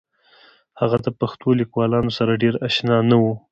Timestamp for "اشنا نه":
2.67-3.17